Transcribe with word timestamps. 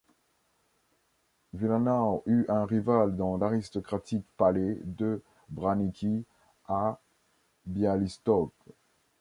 Wilanow 1.53 2.23
eut 2.25 2.45
un 2.49 2.65
rival 2.65 3.15
dans 3.15 3.37
l'aristocratique 3.37 4.25
palais 4.35 4.79
de 4.83 5.21
Branicki 5.51 6.23
à 6.67 6.99
Bialystok. 7.67 8.51